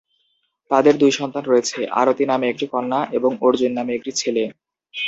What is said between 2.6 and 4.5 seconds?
কন্যা এবং অর্জুন নামে একটি ছেলে।